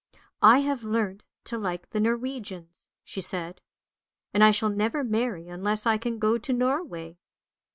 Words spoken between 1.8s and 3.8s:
the Norwegians," she said,"